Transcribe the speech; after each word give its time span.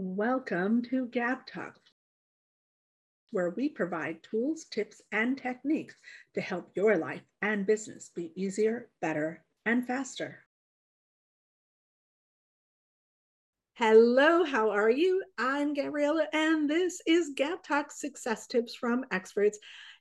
Welcome 0.00 0.82
to 0.90 1.06
Gab 1.06 1.44
Talk, 1.44 1.74
where 3.32 3.50
we 3.50 3.68
provide 3.68 4.22
tools, 4.22 4.66
tips, 4.70 5.02
and 5.10 5.36
techniques 5.36 5.96
to 6.34 6.40
help 6.40 6.70
your 6.76 6.96
life 6.96 7.24
and 7.42 7.66
business 7.66 8.12
be 8.14 8.30
easier, 8.36 8.90
better, 9.00 9.42
and 9.66 9.84
faster. 9.84 10.44
Hello, 13.74 14.44
how 14.44 14.70
are 14.70 14.88
you? 14.88 15.20
I'm 15.36 15.74
Gabriella, 15.74 16.28
and 16.32 16.70
this 16.70 17.02
is 17.04 17.32
Gab 17.34 17.64
Talk 17.64 17.90
Success 17.90 18.46
Tips 18.46 18.76
from 18.76 19.04
Experts. 19.10 19.58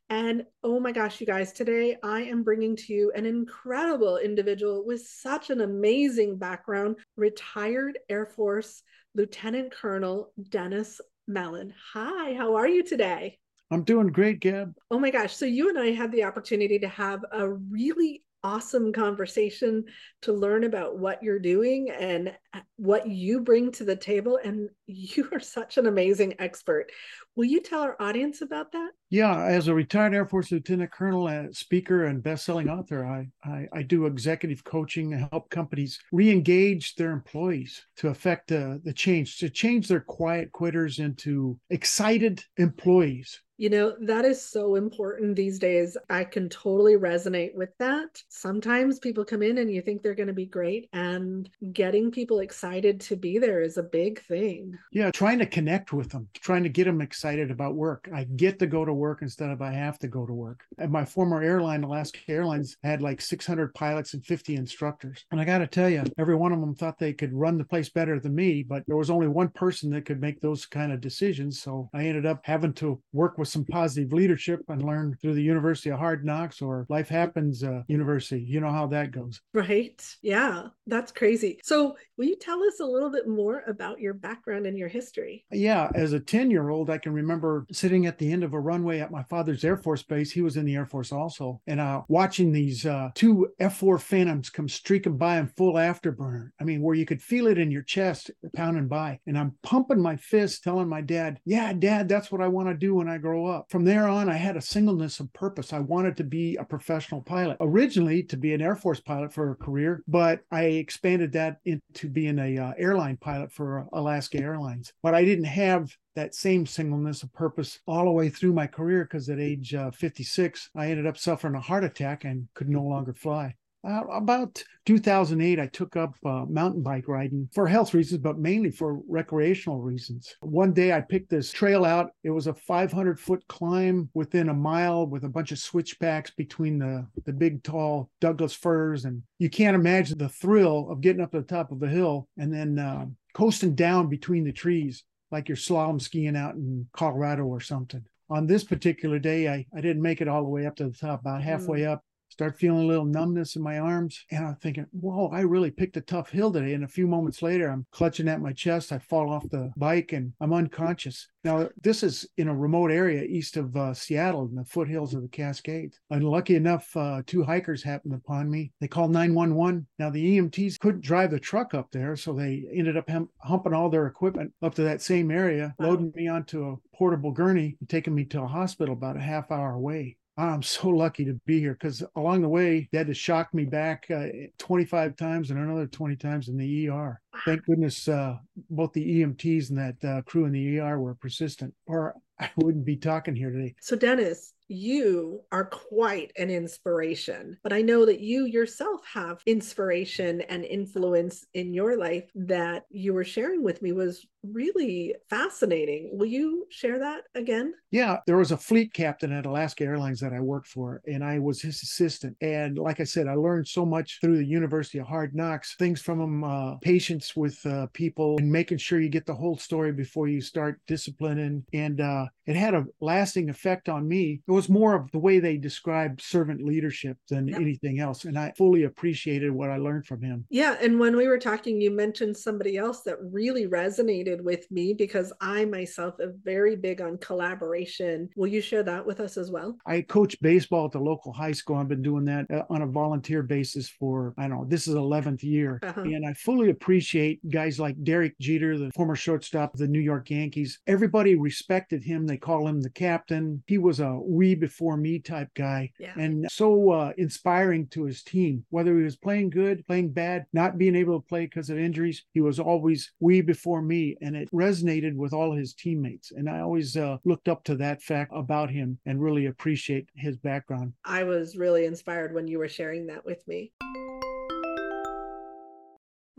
And 0.10 0.46
oh 0.64 0.80
my 0.80 0.94
gosh, 0.94 1.20
you 1.20 1.28
guys, 1.28 1.52
today 1.52 1.98
I 2.02 2.22
am 2.22 2.44
bringing 2.44 2.78
to 2.78 2.94
you 2.94 3.12
an 3.14 3.26
incredible 3.26 4.18
individual 4.18 4.86
with 4.86 5.06
such 5.06 5.50
an 5.50 5.60
amazing 5.60 6.38
background, 6.38 6.96
retired 7.18 8.00
Air 8.08 8.26
Force 8.26 8.84
Lieutenant 9.16 9.74
Colonel 9.74 10.32
Dennis 10.50 11.02
Mellen. 11.28 11.74
Hi, 11.94 12.34
how 12.36 12.56
are 12.56 12.70
you 12.70 12.84
today? 12.84 13.38
I'm 13.70 13.84
doing 13.84 14.08
great, 14.08 14.40
Gab. 14.40 14.74
Oh 14.90 14.98
my 14.98 15.12
gosh. 15.12 15.36
So, 15.36 15.46
you 15.46 15.68
and 15.68 15.78
I 15.78 15.92
had 15.92 16.14
the 16.14 16.24
opportunity 16.24 16.80
to 16.80 16.88
have 16.88 17.26
a 17.34 17.50
really 17.50 18.24
awesome 18.44 18.94
conversation 18.94 19.84
to 20.22 20.34
learn 20.34 20.64
about 20.64 20.98
what 20.98 21.22
you're 21.22 21.40
doing 21.40 21.90
and 21.90 22.34
what 22.78 23.08
you 23.08 23.42
bring 23.42 23.72
to 23.72 23.84
the 23.84 23.96
table. 23.96 24.40
And 24.44 24.70
you 24.88 25.28
are 25.32 25.40
such 25.40 25.78
an 25.78 25.88
amazing 25.88 26.36
expert. 26.40 26.92
Will 27.36 27.46
you 27.46 27.62
tell 27.62 27.82
our 27.82 27.96
audience 28.00 28.42
about 28.42 28.72
that? 28.72 28.92
Yeah, 29.10 29.46
as 29.46 29.68
a 29.68 29.74
retired 29.74 30.14
Air 30.14 30.26
Force 30.26 30.52
Lieutenant 30.52 30.92
Colonel, 30.92 31.28
and 31.28 31.56
speaker, 31.56 32.06
and 32.06 32.24
best-selling 32.24 32.70
author, 32.70 33.06
I, 33.06 33.30
I, 33.44 33.68
I 33.72 33.84
do 33.84 34.06
executive 34.06 34.64
coaching 34.64 35.14
and 35.14 35.28
help 35.32 35.50
companies 35.50 36.00
re-engage 36.12 36.96
their 36.96 37.12
employees 37.12 37.86
to 37.98 38.10
affect 38.10 38.52
uh, 38.52 38.78
the 38.84 38.94
change, 38.94 39.38
to 39.38 39.50
change 39.50 39.88
their 39.88 40.00
quiet 40.00 40.52
quitters 40.52 41.00
into 41.00 41.60
excited 41.70 42.44
employees 42.58 43.40
you 43.58 43.70
know, 43.70 43.96
that 44.02 44.24
is 44.24 44.42
so 44.42 44.76
important 44.76 45.36
these 45.36 45.60
days. 45.60 45.98
I 46.10 46.24
can 46.24 46.48
totally 46.48 46.96
resonate 46.96 47.56
with 47.56 47.76
that. 47.80 48.22
Sometimes 48.30 49.00
people 49.00 49.26
come 49.26 49.42
in 49.42 49.58
and 49.58 49.72
you 49.72 49.82
think 49.82 50.02
they're 50.02 50.16
going 50.16 50.28
to 50.28 50.34
be 50.34 50.46
great, 50.46 50.90
and 50.94 51.50
getting 51.74 52.12
people 52.12 52.40
excited 52.40 53.02
to 53.02 53.16
be 53.16 53.40
there 53.40 53.62
is 53.62 53.78
a 53.78 53.84
big 53.84 54.22
thing. 54.22 54.78
Yeah, 54.92 55.12
trying 55.12 55.40
to 55.40 55.46
connect 55.46 55.92
with 55.92 56.10
them, 56.10 56.28
trying 56.36 56.64
to 56.64 56.70
get 56.70 56.86
them 56.86 57.02
excited 57.02 57.52
about 57.52 57.76
work. 57.76 58.08
I 58.14 58.26
get 58.26 58.60
to 58.60 58.68
go 58.68 58.86
to 58.86 58.94
work 58.94 59.22
instead 59.22 59.50
of 59.50 59.62
I 59.62 59.72
have 59.72 59.98
to 60.00 60.08
go 60.08 60.26
to 60.26 60.34
work. 60.34 60.64
At 60.78 60.92
my 60.92 61.04
former 61.06 61.42
airline, 61.42 61.84
Alaska 61.84 62.20
Airlines, 62.28 62.78
had 62.84 63.02
like 63.02 63.22
600 63.22 63.74
pilots 63.74 64.14
and 64.14 64.26
50 64.26 64.56
instructors. 64.56 65.26
And 65.32 65.42
I 65.42 65.46
got 65.46 65.60
to 65.60 65.68
tell 65.68 65.90
you, 65.90 66.04
every 66.18 66.36
one 66.36 66.52
of 66.52 66.60
them 66.60 66.76
thought 66.76 67.00
they 67.00 67.14
could 67.14 67.34
run 67.34 67.58
the 67.58 67.64
place 67.64 67.90
better 67.90 68.20
than 68.20 68.36
me, 68.36 68.64
but 68.64 68.84
there 68.86 68.98
was 68.98 69.10
only 69.10 69.28
one 69.28 69.50
person 69.50 69.90
that 69.92 70.06
could 70.06 70.22
make 70.22 70.42
those 70.42 70.66
kind 70.66 70.92
of 70.92 71.02
decisions. 71.02 71.62
So 71.62 71.90
I 71.94 72.06
ended 72.06 72.26
up 72.26 72.42
having 72.44 72.74
to 72.74 73.02
work 73.14 73.38
with 73.38 73.47
with 73.48 73.54
some 73.54 73.66
positive 73.66 74.12
leadership 74.12 74.62
and 74.68 74.84
learn 74.84 75.18
through 75.22 75.34
the 75.34 75.42
University 75.42 75.90
of 75.90 76.00
Hard 76.00 76.26
Knocks 76.26 76.62
or 76.62 76.86
Life 76.90 77.08
Happens 77.08 77.64
uh, 77.64 77.82
University. 77.88 78.42
You 78.42 78.60
know 78.60 78.72
how 78.72 78.88
that 78.88 79.12
goes. 79.12 79.40
Right. 79.54 80.04
Yeah, 80.22 80.68
that's 80.86 81.12
crazy. 81.12 81.60
So, 81.64 81.96
will 82.18 82.26
you 82.26 82.36
tell 82.36 82.62
us 82.64 82.80
a 82.80 82.86
little 82.86 83.10
bit 83.10 83.28
more 83.28 83.64
about 83.68 84.00
your 84.00 84.14
background 84.14 84.66
and 84.66 84.78
your 84.78 84.90
history? 84.90 85.46
Yeah, 85.52 85.90
as 85.96 86.14
a 86.14 86.20
10 86.20 86.52
year 86.52 86.70
old, 86.70 86.90
I 86.90 86.98
can 86.98 87.14
remember 87.14 87.66
sitting 87.72 88.06
at 88.06 88.18
the 88.18 88.32
end 88.32 88.44
of 88.44 88.54
a 88.54 88.60
runway 88.60 89.00
at 89.00 89.12
my 89.12 89.24
father's 89.24 89.64
Air 89.64 89.78
Force 89.78 90.04
base. 90.04 90.32
He 90.32 90.42
was 90.42 90.58
in 90.58 90.66
the 90.66 90.76
Air 90.76 90.86
Force 90.86 91.12
also, 91.12 91.62
and 91.68 91.80
uh, 91.80 92.02
watching 92.10 92.52
these 92.52 92.86
uh, 92.86 93.10
two 93.16 93.48
F 93.60 93.78
4 93.78 93.98
Phantoms 94.00 94.50
come 94.50 94.68
streaking 94.68 95.18
by 95.18 95.38
in 95.38 95.48
full 95.48 95.76
afterburner. 95.76 96.50
I 96.60 96.64
mean, 96.64 96.82
where 96.82 96.96
you 96.96 97.06
could 97.06 97.22
feel 97.22 97.48
it 97.48 97.58
in 97.58 97.72
your 97.72 97.84
chest 97.84 98.32
pounding 98.54 98.88
by. 98.88 99.20
And 99.26 99.38
I'm 99.38 99.56
pumping 99.64 100.02
my 100.02 100.18
fist, 100.18 100.64
telling 100.64 100.90
my 100.90 101.02
dad, 101.02 101.40
Yeah, 101.46 101.72
dad, 101.74 102.10
that's 102.10 102.32
what 102.32 102.42
I 102.42 102.48
want 102.48 102.68
to 102.70 102.74
do 102.74 102.96
when 102.96 103.08
I 103.08 103.18
grow 103.18 103.37
grow 103.38 103.48
up. 103.48 103.70
From 103.70 103.86
there 103.86 104.08
on, 104.08 104.30
I 104.30 104.36
had 104.36 104.58
a 104.58 104.62
singleness 104.62 105.20
of 105.20 105.32
purpose. 105.34 105.74
I 105.74 105.80
wanted 105.80 106.18
to 106.18 106.24
be 106.24 106.56
a 106.56 106.64
professional 106.64 107.22
pilot, 107.22 107.58
originally 107.60 108.24
to 108.24 108.38
be 108.38 108.54
an 108.54 108.62
Air 108.62 108.76
Force 108.76 109.00
pilot 109.00 109.34
for 109.34 109.52
a 109.52 109.56
career, 109.56 110.04
but 110.08 110.42
I 110.52 110.64
expanded 110.64 111.32
that 111.34 111.58
into 111.66 112.10
being 112.10 112.40
a 112.40 112.58
uh, 112.58 112.74
airline 112.78 113.18
pilot 113.18 113.52
for 113.52 113.88
Alaska 113.94 114.40
Airlines. 114.40 114.94
But 115.04 115.16
I 115.16 115.24
didn't 115.24 115.46
have 115.46 115.92
that 116.16 116.34
same 116.34 116.66
singleness 116.66 117.22
of 117.22 117.32
purpose 117.34 117.80
all 117.86 118.06
the 118.06 118.12
way 118.12 118.30
through 118.30 118.54
my 118.54 118.66
career 118.66 119.04
because 119.04 119.30
at 119.30 119.40
age 119.40 119.74
uh, 119.74 119.92
56, 119.92 120.70
I 120.76 120.90
ended 120.90 121.06
up 121.06 121.18
suffering 121.18 121.56
a 121.56 121.62
heart 121.62 121.84
attack 121.84 122.24
and 122.24 122.48
could 122.56 122.70
no 122.70 122.84
longer 122.84 123.14
fly. 123.14 123.56
Uh, 123.88 124.04
about 124.12 124.62
2008, 124.86 125.60
I 125.60 125.68
took 125.68 125.96
up 125.96 126.16
uh, 126.26 126.46
mountain 126.46 126.82
bike 126.82 127.08
riding 127.08 127.48
for 127.54 127.68
health 127.68 127.94
reasons, 127.94 128.22
but 128.22 128.40
mainly 128.40 128.72
for 128.72 129.00
recreational 129.08 129.82
reasons. 129.82 130.36
One 130.42 130.74
day 130.74 130.92
I 130.92 131.02
picked 131.02 131.30
this 131.30 131.52
trail 131.52 131.86
out. 131.86 132.12
It 132.24 132.32
was 132.32 132.48
a 132.48 132.54
500 132.54 133.20
foot 133.20 133.44
climb 133.48 134.10
within 134.14 134.50
a 134.50 134.54
mile 134.54 135.06
with 135.06 135.24
a 135.24 135.30
bunch 135.30 135.52
of 135.52 135.60
switchbacks 135.60 136.32
between 136.32 136.80
the, 136.80 137.08
the 137.26 137.34
big, 137.34 137.64
tall 137.64 138.10
Douglas 138.20 138.54
firs. 138.54 139.06
And 139.06 139.22
you 139.40 139.50
can't 139.50 139.76
imagine 139.76 140.18
the 140.18 140.30
thrill 140.30 140.90
of 140.90 141.02
getting 141.02 141.22
up 141.22 141.32
to 141.32 141.40
the 141.40 141.46
top 141.46 141.72
of 141.72 141.80
the 141.80 141.88
hill 141.88 142.28
and 142.38 142.54
then 142.54 142.80
uh, 142.80 143.06
coasting 143.34 143.76
down 143.76 144.10
between 144.10 144.44
the 144.44 144.52
trees 144.52 145.04
like 145.32 145.48
you're 145.48 145.58
slalom 145.58 146.02
skiing 146.02 146.36
out 146.36 146.56
in 146.56 146.88
Colorado 146.94 147.44
or 147.44 147.60
something 147.60 148.04
on 148.30 148.48
this 148.48 148.64
particular 148.64 149.20
day, 149.20 149.48
I, 149.48 149.66
I 149.76 149.82
didn't 149.82 150.02
make 150.02 150.22
it 150.22 150.28
all 150.28 150.44
the 150.44 150.50
way 150.50 150.66
up 150.66 150.76
to 150.78 150.90
the 150.90 150.98
top. 150.98 151.22
About 151.22 151.42
halfway 151.42 151.82
mm. 151.82 151.92
up, 151.92 152.04
start 152.30 152.58
feeling 152.58 152.84
a 152.84 152.88
little 152.88 153.06
numbness 153.06 153.56
in 153.56 153.62
my 153.62 153.80
arms. 153.80 154.26
And 154.32 154.46
I'm 154.46 154.56
thinking, 154.56 154.86
whoa, 154.92 155.30
I 155.30 155.42
really 155.42 155.72
picked 155.72 155.98
a 155.98 156.02
tough 156.02 156.30
hill 156.30 156.52
today. 156.52 156.74
And 156.74 156.84
a 156.84 156.88
few 156.88 157.08
moments 157.08 157.42
later, 157.42 157.70
I'm 157.70 157.86
clutching 157.92 158.28
at 158.28 158.42
my 158.42 158.54
chest. 158.54 158.92
I 158.92 159.00
fall 159.00 159.32
off 159.32 159.50
the 159.50 159.72
bike 159.78 160.14
and 160.14 160.34
I'm 160.40 160.54
unconscious. 160.54 161.28
Now, 161.44 161.70
this 161.82 162.04
is 162.04 162.28
in 162.38 162.50
a 162.50 162.56
remote 162.56 162.92
area 162.92 163.24
east 163.24 163.58
of 163.58 163.76
uh, 163.78 163.94
Seattle 163.94 164.48
in 164.50 164.56
the 164.56 164.66
foothills 164.66 165.14
of 165.14 165.22
the 165.22 165.30
Cascades. 165.30 166.00
And 166.10 166.24
lucky 166.24 166.56
enough, 166.56 166.96
uh, 166.96 167.22
two 167.26 167.44
hikers 167.44 167.82
happened 167.84 168.16
upon 168.16 168.50
me. 168.50 168.72
They 168.82 168.88
called 168.88 169.12
911. 169.12 169.88
Now, 169.98 170.10
the 170.10 170.38
EMTs 170.38 170.80
couldn't 170.80 171.06
drive 171.06 171.32
the 171.32 171.40
truck 171.40 171.74
up 171.74 171.90
there. 171.92 172.16
So 172.16 172.34
they 172.34 172.66
ended 172.74 172.98
up 172.98 173.10
humping 173.40 173.74
all 173.74 173.90
their 173.90 174.08
equipment 174.08 174.52
up 174.62 174.76
to 174.76 174.84
that 174.84 175.02
same 175.02 175.32
area, 175.32 175.74
loading 175.80 176.12
me 176.16 176.28
onto 176.28 176.68
a 176.68 176.76
portable 176.96 177.32
gurney 177.32 177.78
and 177.80 177.90
taking 177.90 178.14
me 178.14 178.26
to 178.26 178.42
a 178.42 178.48
hospital 178.48 178.94
about 178.94 179.18
a 179.18 179.22
half 179.22 179.52
hour 179.52 179.74
away. 179.74 180.18
I'm 180.38 180.62
so 180.62 180.90
lucky 180.90 181.26
to 181.26 181.34
be 181.46 181.60
here 181.60 181.74
because 181.74 182.04
along 182.16 182.42
the 182.42 182.50
way, 182.50 182.88
they 182.92 183.00
had 183.00 183.08
to 183.08 183.14
shock 183.14 183.54
me 183.54 183.66
back 183.66 184.06
uh, 184.12 184.28
25 184.60 185.16
times 185.16 185.50
and 185.50 185.60
another 185.60 185.88
20 185.88 186.16
times 186.16 186.48
in 186.48 186.58
the 186.58 186.90
ER. 186.90 187.20
Thank 187.44 187.66
goodness 187.66 188.08
uh, 188.08 188.38
both 188.70 188.94
the 188.94 189.22
EMTs 189.22 189.70
and 189.70 189.80
that 189.80 190.08
uh, 190.08 190.22
crew 190.24 190.46
in 190.46 190.52
the 190.52 190.80
ER 190.80 191.00
were 191.00 191.16
persistent, 191.16 191.74
or 191.88 192.16
I 192.40 192.52
wouldn't 192.56 192.86
be 192.86 192.98
talking 192.98 193.36
here 193.36 193.50
today. 193.50 193.74
So, 193.82 193.96
Dennis, 193.96 194.54
you 194.68 195.42
are 195.52 195.66
quite 195.66 196.32
an 196.38 196.50
inspiration. 196.50 197.58
But 197.64 197.74
I 197.74 197.82
know 197.82 198.06
that 198.06 198.20
you 198.20 198.46
yourself 198.46 199.02
have 199.14 199.42
inspiration 199.46 200.42
and 200.42 200.66
influence 200.66 201.46
in 201.54 201.74
your 201.74 201.98
life 201.98 202.30
that 202.36 202.86
you 202.90 203.14
were 203.14 203.24
sharing 203.24 203.64
with 203.64 203.82
me 203.82 203.92
was 203.92 204.26
really 204.54 205.16
fascinating. 205.30 206.10
Will 206.14 206.28
you 206.28 206.66
share 206.70 207.00
that 207.00 207.24
again? 207.36 207.74
Yeah, 207.92 208.18
there 208.26 208.38
was 208.38 208.52
a 208.52 208.58
fleet 208.58 208.94
captain 208.94 209.32
at 209.32 209.46
Alaska 209.46 209.84
Airlines 209.84 210.20
that 210.20 210.34
I 210.34 210.40
worked 210.40 210.68
for, 210.68 211.02
and 211.06 211.24
I 211.24 211.40
was 211.40 211.62
his 211.62 211.82
assistant. 211.82 212.36
And 212.42 212.78
like 212.78 213.00
I 213.00 213.04
said, 213.04 213.28
I 213.28 213.36
learned 213.36 213.68
so 213.68 213.86
much 213.86 214.20
through 214.22 214.38
the 214.38 214.46
University 214.46 215.00
of 215.00 215.08
Hard 215.08 215.36
Knocks, 215.36 215.76
things 215.76 216.02
from 216.02 216.20
him, 216.22 216.44
uh, 216.44 216.76
patience 216.78 217.36
with 217.36 217.64
uh, 217.66 217.88
people, 217.94 218.38
and 218.38 218.52
making 218.52 218.78
sure 218.78 219.00
you 219.00 219.10
get 219.10 219.26
the 219.26 219.36
whole 219.36 219.58
story 219.58 219.92
before 219.92 220.28
you 220.28 220.42
start 220.42 220.80
disciplining. 220.88 221.66
And 221.74 222.02
uh, 222.02 222.26
it 222.46 222.56
had 222.56 222.74
a 222.74 222.86
lasting 223.02 223.50
effect 223.50 223.90
on 223.90 224.08
me. 224.08 224.42
It 224.48 224.52
was 224.58 224.70
more 224.70 224.96
of 224.96 225.12
the 225.12 225.20
way 225.20 225.38
they 225.38 225.56
described 225.56 226.20
servant 226.20 226.66
leadership 226.66 227.16
than 227.30 227.54
anything 227.54 228.00
else. 228.00 228.26
And 228.26 228.40
I 228.40 228.52
fully 228.58 228.86
appreciated 228.86 229.52
what 229.52 229.70
I 229.70 229.78
learned 229.78 230.08
from 230.08 230.24
him. 230.24 230.46
Yeah. 230.50 230.76
And 230.82 231.00
when 231.00 231.16
we 231.16 231.28
were 231.28 231.38
talking, 231.38 231.80
you 231.80 231.92
mentioned 231.92 232.36
somebody 232.36 232.76
else 232.76 233.02
that 233.04 233.18
really 233.22 233.68
resonated 233.68 234.42
with 234.42 234.66
me 234.72 234.96
because 234.96 235.32
I 235.42 235.66
myself 235.66 236.16
am 236.20 236.40
very 236.44 236.76
big 236.76 237.02
on 237.02 237.20
collaboration. 237.20 238.30
Will 238.36 238.48
you 238.48 238.60
share 238.60 238.82
that 238.82 239.06
with 239.06 239.20
us 239.20 239.38
as 239.38 239.52
well? 239.52 239.78
I 239.86 240.02
coach 240.02 240.36
baseball 240.42 240.86
at 240.86 240.92
the 240.92 241.00
local 241.00 241.32
high 241.32 241.52
school. 241.52 241.76
I've 241.76 241.88
been 241.88 242.02
doing 242.02 242.26
that 242.26 242.50
uh, 242.50 242.64
on 242.72 242.82
a 242.82 242.88
volunteer 242.88 243.44
basis 243.44 243.88
for, 243.88 244.34
I 244.40 244.48
don't 244.48 244.58
know, 244.58 244.66
this 244.68 244.88
is 244.88 244.96
11th 244.96 245.44
year. 245.44 245.80
Uh-huh. 245.84 246.02
And 246.02 246.26
I 246.26 246.34
fully 246.34 246.72
appreciate 246.72 247.48
guys 247.48 247.80
like 247.80 248.04
Derek 248.04 248.40
Jeter, 248.40 248.76
the 248.80 248.90
former 248.96 249.16
shortstop 249.16 249.76
of 249.76 249.80
the 249.80 249.88
New 249.88 250.00
York 250.00 250.32
Yankees. 250.32 250.80
Everybody 250.88 251.36
respected 251.36 252.04
him. 252.04 252.26
They 252.26 252.38
call 252.38 252.68
him 252.68 252.82
the 252.82 252.90
captain. 252.90 253.62
He 253.68 253.78
was 253.78 254.00
a 254.00 254.18
we 254.48 254.56
before 254.56 254.96
me 254.96 255.20
type 255.20 255.50
guy 255.56 255.92
yeah. 256.00 256.14
and 256.16 256.48
so 256.50 256.92
uh, 256.92 257.12
inspiring 257.18 257.88
to 257.88 258.06
his 258.06 258.24
team, 258.24 258.64
whether 258.70 258.96
he 258.98 259.04
was 259.04 259.16
playing 259.16 259.50
good, 259.50 259.86
playing 259.88 260.12
bad, 260.12 260.46
not 260.54 260.78
being 260.78 260.96
able 260.96 261.20
to 261.20 261.28
play 261.28 261.46
because 261.46 261.70
of 261.70 261.78
injuries. 261.78 262.24
He 262.34 262.42
was 262.42 262.60
always 262.60 263.12
we 263.20 263.42
before 263.42 263.82
me. 263.82 264.16
And 264.22 264.36
it 264.36 264.50
resonated 264.52 265.16
with 265.16 265.34
all 265.34 265.54
his 265.54 265.74
teammates. 265.74 266.32
And 266.32 266.50
I 266.50 266.62
always 266.62 266.96
uh, 266.96 267.18
looked 267.26 267.50
up 267.50 267.64
to 267.66 267.76
that 267.76 268.02
fact 268.02 268.32
about 268.34 268.70
him 268.70 268.98
and 269.06 269.22
really 269.22 269.48
appreciate 269.48 270.08
his 270.16 270.38
background. 270.38 270.94
I 271.06 271.24
was 271.24 271.58
really 271.58 271.86
inspired 271.86 272.34
when 272.34 272.48
you 272.48 272.60
were 272.60 272.70
sharing 272.70 273.08
that 273.08 273.26
with 273.26 273.46
me. 273.48 273.72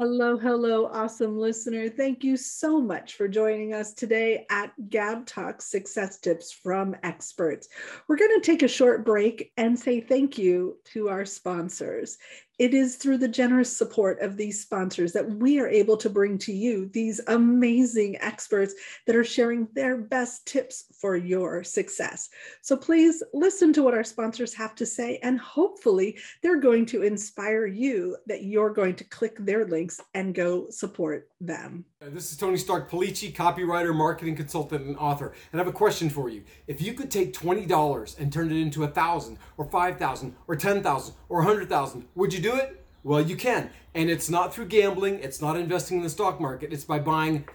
Hello, 0.00 0.38
hello, 0.38 0.86
awesome 0.86 1.36
listener. 1.36 1.88
Thank 1.88 2.22
you 2.22 2.36
so 2.36 2.80
much 2.80 3.14
for 3.14 3.26
joining 3.26 3.74
us 3.74 3.92
today 3.92 4.46
at 4.48 4.70
Gab 4.90 5.26
Talk 5.26 5.60
Success 5.60 6.20
Tips 6.20 6.52
from 6.52 6.94
Experts. 7.02 7.68
We're 8.06 8.16
going 8.16 8.40
to 8.40 8.46
take 8.46 8.62
a 8.62 8.68
short 8.68 9.04
break 9.04 9.50
and 9.56 9.76
say 9.76 10.00
thank 10.00 10.38
you 10.38 10.78
to 10.92 11.08
our 11.08 11.24
sponsors. 11.24 12.16
It 12.58 12.74
is 12.74 12.96
through 12.96 13.18
the 13.18 13.28
generous 13.28 13.74
support 13.74 14.20
of 14.20 14.36
these 14.36 14.60
sponsors 14.60 15.12
that 15.12 15.30
we 15.36 15.60
are 15.60 15.68
able 15.68 15.96
to 15.98 16.10
bring 16.10 16.38
to 16.38 16.52
you 16.52 16.86
these 16.92 17.20
amazing 17.28 18.16
experts 18.20 18.74
that 19.06 19.14
are 19.14 19.22
sharing 19.22 19.68
their 19.74 19.96
best 19.96 20.44
tips 20.44 20.86
for 21.00 21.16
your 21.16 21.62
success. 21.62 22.30
So 22.62 22.76
please 22.76 23.22
listen 23.32 23.72
to 23.74 23.82
what 23.84 23.94
our 23.94 24.02
sponsors 24.02 24.52
have 24.54 24.74
to 24.74 24.86
say, 24.86 25.20
and 25.22 25.38
hopefully, 25.38 26.18
they're 26.42 26.60
going 26.60 26.84
to 26.86 27.02
inspire 27.02 27.66
you 27.66 28.16
that 28.26 28.42
you're 28.42 28.70
going 28.70 28.96
to 28.96 29.04
click 29.04 29.36
their 29.38 29.64
links 29.64 30.00
and 30.14 30.34
go 30.34 30.68
support 30.70 31.28
them. 31.40 31.84
Uh, 32.00 32.06
this 32.10 32.32
is 32.32 32.38
Tony 32.38 32.56
Stark 32.56 32.90
Polici, 32.90 33.32
copywriter, 33.32 33.94
marketing 33.94 34.34
consultant, 34.34 34.84
and 34.84 34.96
author. 34.96 35.32
And 35.52 35.60
I 35.60 35.64
have 35.64 35.72
a 35.72 35.76
question 35.76 36.10
for 36.10 36.28
you. 36.28 36.42
If 36.66 36.80
you 36.80 36.92
could 36.92 37.10
take 37.10 37.32
$20 37.32 38.18
and 38.18 38.32
turn 38.32 38.50
it 38.50 38.56
into 38.56 38.84
a 38.84 38.88
thousand 38.88 39.38
or 39.56 39.64
five 39.64 39.98
thousand 39.98 40.34
or 40.46 40.56
ten 40.56 40.82
thousand 40.82 41.14
or 41.28 41.40
a 41.40 41.44
hundred 41.44 41.68
thousand, 41.68 42.06
would 42.14 42.32
you 42.32 42.40
do 42.40 42.47
it? 42.56 42.84
Well, 43.04 43.20
you 43.20 43.36
can. 43.36 43.70
And 43.94 44.10
it's 44.10 44.28
not 44.28 44.54
through 44.54 44.66
gambling, 44.66 45.20
it's 45.20 45.40
not 45.40 45.56
investing 45.56 45.98
in 45.98 46.02
the 46.02 46.10
stock 46.10 46.40
market, 46.40 46.72
it's 46.72 46.84
by 46.84 46.98
buying 46.98 47.48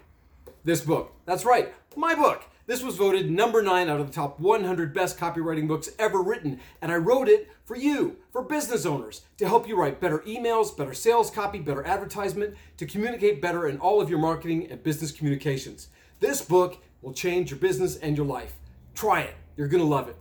this 0.64 0.82
book. 0.82 1.14
That's 1.26 1.46
right, 1.46 1.74
my 1.96 2.16
book. 2.16 2.44
This 2.66 2.82
was 2.82 2.96
voted 2.96 3.30
number 3.30 3.62
nine 3.62 3.90
out 3.90 4.00
of 4.00 4.08
the 4.08 4.14
top 4.14 4.40
100 4.40 4.94
best 4.94 5.18
copywriting 5.18 5.68
books 5.68 5.90
ever 6.00 6.22
written, 6.22 6.62
and 6.82 6.94
I 6.94 6.96
wrote 6.96 7.28
it 7.28 7.50
for 7.66 7.76
you, 7.76 8.16
for 8.32 8.42
business 8.42 8.86
owners, 8.86 9.24
to 9.38 9.48
help 9.48 9.68
you 9.68 9.76
write 9.76 10.00
better 10.00 10.20
emails, 10.20 10.76
better 10.76 10.94
sales 10.94 11.30
copy, 11.30 11.60
better 11.60 11.86
advertisement, 11.86 12.56
to 12.78 12.86
communicate 12.86 13.42
better 13.42 13.68
in 13.68 13.80
all 13.80 14.00
of 14.00 14.10
your 14.10 14.20
marketing 14.20 14.68
and 14.72 14.82
business 14.82 15.12
communications. 15.12 15.90
This 16.22 16.42
book 16.42 16.82
will 17.02 17.14
change 17.14 17.52
your 17.52 17.60
business 17.60 17.98
and 17.98 18.16
your 18.16 18.26
life. 18.26 18.54
Try 18.96 19.22
it, 19.22 19.36
you're 19.58 19.68
gonna 19.68 19.84
love 19.84 20.08
it. 20.08 20.16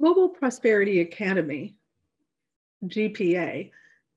Global 0.00 0.28
Prosperity 0.28 1.00
Academy, 1.00 1.74
GPA, 2.88 3.70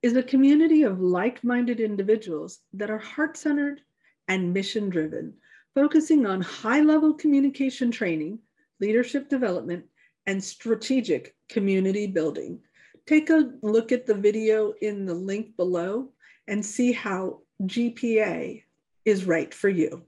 is 0.03 0.15
a 0.15 0.23
community 0.23 0.83
of 0.83 0.99
like 0.99 1.43
minded 1.43 1.79
individuals 1.79 2.59
that 2.73 2.89
are 2.89 2.97
heart 2.97 3.35
centered 3.37 3.81
and 4.27 4.53
mission 4.53 4.89
driven 4.89 5.33
focusing 5.77 6.25
on 6.25 6.41
high 6.41 6.81
level 6.81 7.13
communication 7.13 7.91
training, 7.91 8.39
leadership 8.79 9.29
development, 9.29 9.85
and 10.25 10.43
strategic 10.43 11.35
community 11.49 12.07
building. 12.07 12.59
Take 13.05 13.29
a 13.29 13.51
look 13.61 13.91
at 13.91 14.07
the 14.07 14.15
video 14.15 14.73
in 14.81 15.05
the 15.05 15.13
link 15.13 15.55
below 15.55 16.09
and 16.47 16.65
see 16.65 16.91
how 16.91 17.41
GPA 17.61 18.63
is 19.05 19.25
right 19.25 19.53
for 19.53 19.69
you. 19.69 20.01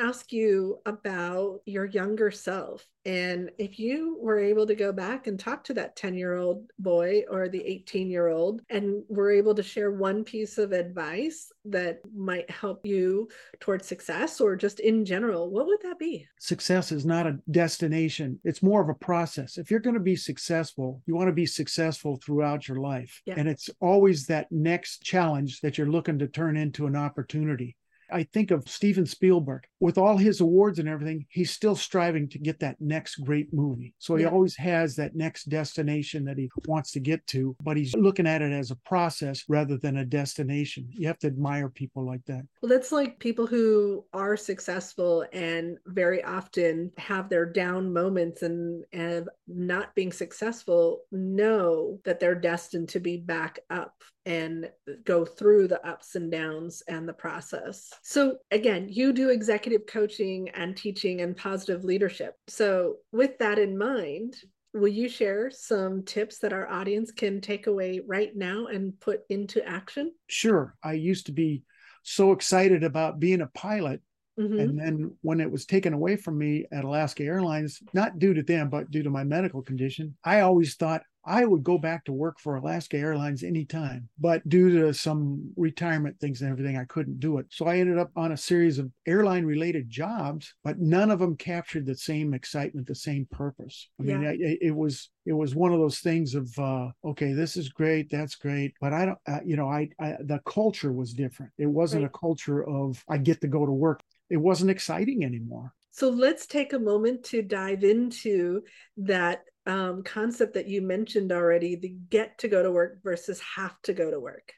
To 0.00 0.06
ask 0.06 0.32
you 0.32 0.78
about 0.86 1.60
your 1.66 1.84
younger 1.84 2.30
self. 2.30 2.86
And 3.06 3.50
if 3.58 3.78
you 3.78 4.18
were 4.20 4.38
able 4.38 4.66
to 4.66 4.74
go 4.74 4.92
back 4.92 5.26
and 5.26 5.40
talk 5.40 5.64
to 5.64 5.74
that 5.74 5.96
10 5.96 6.14
year 6.14 6.34
old 6.34 6.66
boy 6.78 7.22
or 7.30 7.48
the 7.48 7.64
18 7.64 8.10
year 8.10 8.28
old 8.28 8.60
and 8.68 9.02
were 9.08 9.30
able 9.30 9.54
to 9.54 9.62
share 9.62 9.90
one 9.90 10.22
piece 10.22 10.58
of 10.58 10.72
advice 10.72 11.50
that 11.64 12.00
might 12.14 12.50
help 12.50 12.84
you 12.84 13.28
towards 13.58 13.86
success 13.86 14.40
or 14.40 14.54
just 14.54 14.80
in 14.80 15.04
general, 15.04 15.50
what 15.50 15.66
would 15.66 15.80
that 15.82 15.98
be? 15.98 16.26
Success 16.38 16.92
is 16.92 17.06
not 17.06 17.26
a 17.26 17.38
destination, 17.50 18.38
it's 18.44 18.62
more 18.62 18.82
of 18.82 18.90
a 18.90 18.94
process. 18.94 19.56
If 19.56 19.70
you're 19.70 19.80
going 19.80 19.94
to 19.94 20.00
be 20.00 20.16
successful, 20.16 21.02
you 21.06 21.14
want 21.14 21.28
to 21.28 21.32
be 21.32 21.46
successful 21.46 22.16
throughout 22.16 22.68
your 22.68 22.78
life. 22.78 23.22
Yeah. 23.24 23.34
And 23.38 23.48
it's 23.48 23.70
always 23.80 24.26
that 24.26 24.48
next 24.50 25.02
challenge 25.02 25.60
that 25.62 25.78
you're 25.78 25.90
looking 25.90 26.18
to 26.18 26.28
turn 26.28 26.56
into 26.56 26.86
an 26.86 26.96
opportunity. 26.96 27.76
I 28.12 28.24
think 28.24 28.50
of 28.50 28.68
Steven 28.68 29.06
Spielberg 29.06 29.66
with 29.80 29.98
all 29.98 30.16
his 30.16 30.40
awards 30.40 30.78
and 30.78 30.88
everything, 30.88 31.26
he's 31.30 31.50
still 31.50 31.74
striving 31.74 32.28
to 32.28 32.38
get 32.38 32.60
that 32.60 32.76
next 32.80 33.16
great 33.16 33.52
movie. 33.52 33.94
So 33.98 34.16
he 34.16 34.24
yeah. 34.24 34.30
always 34.30 34.54
has 34.56 34.94
that 34.96 35.16
next 35.16 35.48
destination 35.48 36.24
that 36.26 36.38
he 36.38 36.50
wants 36.66 36.92
to 36.92 37.00
get 37.00 37.26
to, 37.28 37.56
but 37.62 37.76
he's 37.76 37.94
looking 37.94 38.26
at 38.26 38.42
it 38.42 38.52
as 38.52 38.70
a 38.70 38.76
process 38.76 39.44
rather 39.48 39.78
than 39.78 39.98
a 39.98 40.04
destination. 40.04 40.88
You 40.90 41.06
have 41.08 41.18
to 41.20 41.26
admire 41.26 41.70
people 41.70 42.06
like 42.06 42.24
that. 42.26 42.46
Well, 42.62 42.68
that's 42.68 42.92
like 42.92 43.18
people 43.18 43.46
who 43.46 44.04
are 44.12 44.36
successful 44.36 45.24
and 45.32 45.78
very 45.86 46.22
often 46.22 46.92
have 46.98 47.28
their 47.28 47.46
down 47.46 47.92
moments 47.92 48.42
and, 48.42 48.84
and 48.92 49.28
not 49.48 49.94
being 49.94 50.12
successful 50.12 51.00
know 51.10 51.98
that 52.04 52.20
they're 52.20 52.34
destined 52.34 52.90
to 52.90 53.00
be 53.00 53.16
back 53.16 53.60
up 53.70 53.94
and 54.26 54.70
go 55.04 55.24
through 55.24 55.66
the 55.66 55.84
ups 55.86 56.14
and 56.14 56.30
downs 56.30 56.82
and 56.88 57.08
the 57.08 57.12
process. 57.12 57.90
So, 58.02 58.36
again, 58.50 58.88
you 58.90 59.12
do 59.12 59.30
executive 59.30 59.69
coaching 59.78 60.48
and 60.50 60.76
teaching 60.76 61.20
and 61.20 61.36
positive 61.36 61.84
leadership. 61.84 62.34
So, 62.48 62.96
with 63.12 63.38
that 63.38 63.58
in 63.58 63.78
mind, 63.78 64.36
will 64.72 64.88
you 64.88 65.08
share 65.08 65.50
some 65.50 66.04
tips 66.04 66.38
that 66.38 66.52
our 66.52 66.68
audience 66.68 67.10
can 67.10 67.40
take 67.40 67.66
away 67.66 68.00
right 68.06 68.34
now 68.34 68.66
and 68.66 68.98
put 69.00 69.20
into 69.28 69.66
action? 69.66 70.12
Sure. 70.28 70.74
I 70.82 70.94
used 70.94 71.26
to 71.26 71.32
be 71.32 71.62
so 72.02 72.32
excited 72.32 72.84
about 72.84 73.20
being 73.20 73.40
a 73.40 73.46
pilot. 73.48 74.00
Mm-hmm. 74.38 74.58
And 74.58 74.78
then 74.78 75.16
when 75.22 75.40
it 75.40 75.50
was 75.50 75.66
taken 75.66 75.92
away 75.92 76.16
from 76.16 76.38
me 76.38 76.64
at 76.72 76.84
Alaska 76.84 77.24
Airlines, 77.24 77.80
not 77.92 78.18
due 78.18 78.32
to 78.34 78.42
them, 78.42 78.70
but 78.70 78.90
due 78.90 79.02
to 79.02 79.10
my 79.10 79.24
medical 79.24 79.60
condition, 79.60 80.16
I 80.24 80.40
always 80.40 80.76
thought 80.76 81.02
I 81.24 81.44
would 81.44 81.62
go 81.62 81.76
back 81.76 82.04
to 82.04 82.12
work 82.12 82.38
for 82.38 82.56
Alaska 82.56 82.96
Airlines 82.96 83.42
anytime, 83.42 84.08
but 84.18 84.46
due 84.48 84.70
to 84.80 84.94
some 84.94 85.52
retirement 85.56 86.18
things 86.18 86.40
and 86.40 86.50
everything, 86.50 86.78
I 86.78 86.84
couldn't 86.84 87.20
do 87.20 87.38
it. 87.38 87.46
So 87.50 87.66
I 87.66 87.78
ended 87.78 87.98
up 87.98 88.10
on 88.16 88.32
a 88.32 88.36
series 88.36 88.78
of 88.78 88.90
airline 89.06 89.44
related 89.44 89.90
jobs, 89.90 90.54
but 90.64 90.78
none 90.78 91.10
of 91.10 91.18
them 91.18 91.36
captured 91.36 91.86
the 91.86 91.96
same 91.96 92.32
excitement, 92.32 92.86
the 92.86 92.94
same 92.94 93.26
purpose. 93.30 93.88
I 93.98 94.04
mean, 94.04 94.22
yeah. 94.22 94.30
it, 94.30 94.58
it, 94.62 94.74
was 94.74 95.10
it 95.26 95.34
was 95.34 95.54
one 95.54 95.72
of 95.72 95.78
those 95.78 95.98
things 95.98 96.34
of 96.34 96.50
uh, 96.58 96.88
okay, 97.04 97.32
this 97.32 97.56
is 97.56 97.68
great, 97.68 98.10
that's 98.10 98.36
great, 98.36 98.74
but 98.80 98.92
I 98.92 99.06
don't, 99.06 99.18
uh, 99.28 99.40
you 99.44 99.56
know, 99.56 99.68
I, 99.68 99.90
I, 99.98 100.16
the 100.20 100.40
culture 100.46 100.92
was 100.92 101.12
different. 101.12 101.52
It 101.58 101.66
wasn't 101.66 102.02
right. 102.02 102.12
a 102.14 102.18
culture 102.18 102.64
of 102.64 103.04
I 103.08 103.18
get 103.18 103.40
to 103.42 103.48
go 103.48 103.66
to 103.66 103.72
work. 103.72 104.00
It 104.30 104.38
wasn't 104.38 104.70
exciting 104.70 105.24
anymore. 105.24 105.74
So 105.90 106.08
let's 106.08 106.46
take 106.46 106.72
a 106.72 106.78
moment 106.78 107.24
to 107.24 107.42
dive 107.42 107.82
into 107.82 108.62
that 108.98 109.42
um, 109.66 110.02
concept 110.02 110.54
that 110.54 110.68
you 110.68 110.82
mentioned 110.82 111.32
already 111.32 111.76
the 111.76 111.94
get 112.10 112.38
to 112.38 112.48
go 112.48 112.62
to 112.62 112.70
work 112.70 113.02
versus 113.02 113.40
have 113.56 113.80
to 113.82 113.92
go 113.92 114.10
to 114.10 114.18
work. 114.18 114.52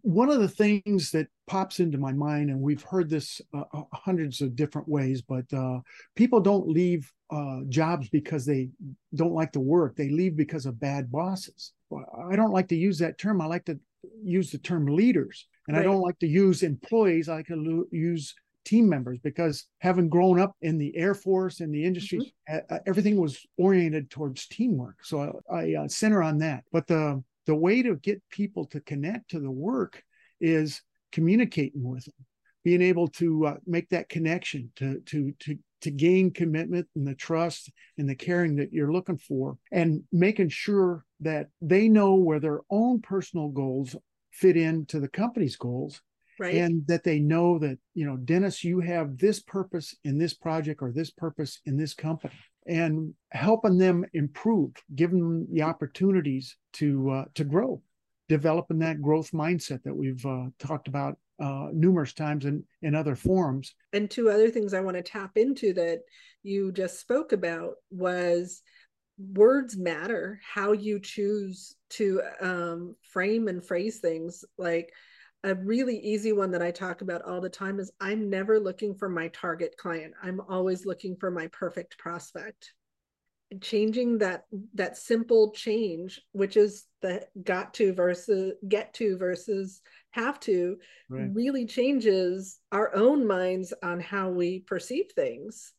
One 0.00 0.30
of 0.30 0.40
the 0.40 0.48
things 0.48 1.10
that 1.10 1.26
pops 1.46 1.78
into 1.80 1.98
my 1.98 2.12
mind 2.12 2.48
and 2.48 2.60
we've 2.60 2.82
heard 2.82 3.10
this 3.10 3.40
uh, 3.52 3.64
uh, 3.74 3.82
hundreds 3.92 4.40
of 4.40 4.56
different 4.56 4.88
ways 4.88 5.20
but 5.20 5.44
uh, 5.52 5.80
people 6.16 6.40
don't 6.40 6.66
leave 6.66 7.12
uh, 7.30 7.60
jobs 7.68 8.08
because 8.08 8.46
they 8.46 8.70
don't 9.14 9.34
like 9.34 9.52
the 9.52 9.60
work. 9.60 9.96
They 9.96 10.08
leave 10.08 10.36
because 10.36 10.64
of 10.66 10.80
bad 10.80 11.12
bosses. 11.12 11.72
I 12.30 12.34
don't 12.36 12.52
like 12.52 12.68
to 12.68 12.76
use 12.76 12.98
that 12.98 13.18
term. 13.18 13.40
I 13.40 13.46
like 13.46 13.66
to 13.66 13.78
use 14.22 14.50
the 14.50 14.58
term 14.58 14.86
leaders 14.86 15.46
and 15.66 15.76
right. 15.76 15.82
i 15.82 15.84
don't 15.84 16.00
like 16.00 16.18
to 16.18 16.26
use 16.26 16.62
employees. 16.62 17.28
I 17.28 17.36
like 17.36 17.46
to 17.48 17.88
use 17.90 18.34
team 18.64 18.88
members 18.88 19.18
because 19.22 19.66
having 19.78 20.08
grown 20.08 20.40
up 20.40 20.56
in 20.62 20.78
the 20.78 20.96
Air 20.96 21.14
Force 21.14 21.60
and 21.60 21.74
the 21.74 21.84
industry, 21.84 22.32
mm-hmm. 22.48 22.76
everything 22.86 23.20
was 23.20 23.44
oriented 23.58 24.10
towards 24.10 24.46
teamwork. 24.46 25.04
So 25.04 25.40
I, 25.50 25.54
I 25.54 25.74
uh, 25.84 25.88
center 25.88 26.22
on 26.22 26.38
that. 26.38 26.64
But 26.72 26.86
the 26.86 27.22
the 27.46 27.54
way 27.54 27.82
to 27.82 27.96
get 27.96 28.22
people 28.30 28.66
to 28.66 28.80
connect 28.80 29.30
to 29.30 29.40
the 29.40 29.50
work 29.50 30.02
is 30.40 30.82
communicating 31.12 31.82
with 31.82 32.04
them, 32.04 32.26
being 32.64 32.82
able 32.82 33.08
to 33.08 33.46
uh, 33.46 33.56
make 33.66 33.88
that 33.90 34.08
connection 34.08 34.72
to 34.76 35.00
to 35.06 35.32
to 35.40 35.58
to 35.82 35.90
gain 35.90 36.30
commitment 36.30 36.88
and 36.96 37.06
the 37.06 37.14
trust 37.14 37.70
and 37.98 38.08
the 38.08 38.14
caring 38.14 38.56
that 38.56 38.72
you're 38.72 38.92
looking 38.92 39.18
for, 39.18 39.58
and 39.70 40.02
making 40.12 40.48
sure 40.48 41.04
that 41.20 41.48
they 41.60 41.88
know 41.88 42.14
where 42.14 42.40
their 42.40 42.60
own 42.70 43.00
personal 43.00 43.48
goals 43.48 43.94
fit 44.30 44.56
into 44.56 44.98
the 44.98 45.08
company's 45.08 45.56
goals 45.56 46.00
right. 46.38 46.54
and 46.54 46.86
that 46.86 47.04
they 47.04 47.18
know 47.18 47.58
that 47.58 47.78
you 47.94 48.06
know 48.06 48.16
dennis 48.16 48.64
you 48.64 48.80
have 48.80 49.18
this 49.18 49.40
purpose 49.40 49.94
in 50.04 50.18
this 50.18 50.34
project 50.34 50.82
or 50.82 50.92
this 50.92 51.10
purpose 51.10 51.60
in 51.66 51.76
this 51.76 51.94
company 51.94 52.34
and 52.66 53.12
helping 53.30 53.78
them 53.78 54.04
improve 54.14 54.70
giving 54.94 55.20
them 55.20 55.46
the 55.52 55.62
opportunities 55.62 56.56
to 56.72 57.10
uh, 57.10 57.24
to 57.34 57.44
grow 57.44 57.80
developing 58.28 58.78
that 58.78 59.02
growth 59.02 59.30
mindset 59.32 59.82
that 59.82 59.94
we've 59.94 60.24
uh, 60.24 60.46
talked 60.58 60.88
about 60.88 61.18
uh, 61.40 61.68
numerous 61.72 62.12
times 62.12 62.44
in, 62.44 62.64
in 62.82 62.94
other 62.94 63.16
forums. 63.16 63.74
And 63.92 64.10
two 64.10 64.30
other 64.30 64.50
things 64.50 64.72
I 64.72 64.80
want 64.80 64.96
to 64.96 65.02
tap 65.02 65.32
into 65.36 65.72
that 65.74 66.00
you 66.42 66.72
just 66.72 67.00
spoke 67.00 67.32
about 67.32 67.74
was 67.90 68.62
words 69.18 69.76
matter, 69.76 70.40
how 70.42 70.72
you 70.72 71.00
choose 71.00 71.74
to 71.90 72.22
um, 72.40 72.96
frame 73.02 73.48
and 73.48 73.64
phrase 73.64 73.98
things. 73.98 74.44
Like 74.58 74.92
a 75.44 75.54
really 75.54 75.98
easy 75.98 76.32
one 76.32 76.50
that 76.50 76.62
I 76.62 76.70
talk 76.70 77.02
about 77.02 77.22
all 77.22 77.40
the 77.40 77.50
time 77.50 77.78
is 77.78 77.92
I'm 78.00 78.30
never 78.30 78.58
looking 78.58 78.94
for 78.94 79.08
my 79.08 79.28
target 79.28 79.76
client. 79.76 80.14
I'm 80.22 80.40
always 80.48 80.86
looking 80.86 81.16
for 81.16 81.30
my 81.30 81.46
perfect 81.48 81.98
prospect. 81.98 82.72
changing 83.60 84.18
that 84.18 84.46
that 84.72 84.96
simple 84.96 85.52
change 85.52 86.20
which 86.32 86.56
is 86.56 86.86
the 87.02 87.24
got 87.44 87.72
to 87.74 87.92
versus 87.92 88.54
get 88.66 88.92
to 88.94 89.16
versus 89.16 89.80
have 90.10 90.40
to 90.40 90.76
right. 91.08 91.30
really 91.32 91.64
changes 91.66 92.58
our 92.72 92.92
own 92.96 93.24
minds 93.24 93.72
on 93.82 94.00
how 94.00 94.28
we 94.30 94.60
perceive 94.60 95.06
things 95.14 95.72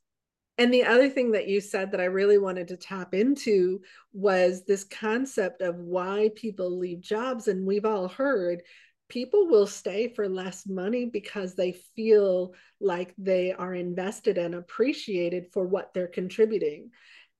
and 0.57 0.73
the 0.73 0.85
other 0.85 1.09
thing 1.09 1.31
that 1.31 1.47
you 1.47 1.59
said 1.59 1.91
that 1.91 1.99
I 1.99 2.05
really 2.05 2.37
wanted 2.37 2.69
to 2.69 2.77
tap 2.77 3.13
into 3.13 3.81
was 4.13 4.63
this 4.63 4.85
concept 4.85 5.61
of 5.61 5.75
why 5.75 6.29
people 6.35 6.77
leave 6.77 7.01
jobs. 7.01 7.49
And 7.49 7.67
we've 7.67 7.83
all 7.83 8.07
heard 8.07 8.61
people 9.09 9.47
will 9.47 9.67
stay 9.67 10.07
for 10.07 10.27
less 10.27 10.65
money 10.67 11.05
because 11.05 11.55
they 11.55 11.73
feel 11.95 12.53
like 12.79 13.13
they 13.17 13.53
are 13.53 13.73
invested 13.73 14.37
and 14.37 14.55
appreciated 14.55 15.47
for 15.53 15.65
what 15.65 15.93
they're 15.93 16.07
contributing. 16.07 16.89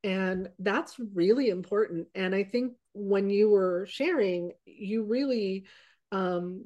And 0.03 0.49
that's 0.59 0.95
really 1.13 1.49
important. 1.49 2.07
And 2.13 2.35
I 2.35 2.43
think 2.43 2.73
when 2.93 3.29
you 3.29 3.49
were 3.49 3.87
sharing, 3.89 4.51
you 4.65 5.03
really, 5.03 5.65
um, 6.11 6.65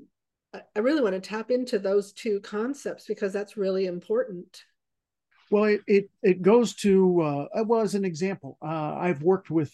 I 0.53 0.79
really 0.79 1.01
want 1.01 1.15
to 1.15 1.21
tap 1.21 1.51
into 1.51 1.79
those 1.79 2.11
two 2.11 2.41
concepts 2.41 3.05
because 3.07 3.31
that's 3.31 3.55
really 3.55 3.85
important. 3.85 4.63
Well, 5.51 5.63
it 5.65 5.81
it, 5.87 6.09
it 6.21 6.41
goes 6.41 6.75
to 6.75 7.21
uh, 7.21 7.63
well 7.65 7.81
as 7.81 7.95
an 7.95 8.05
example. 8.05 8.57
Uh, 8.61 8.95
I've 8.95 9.23
worked 9.23 9.49
with 9.49 9.73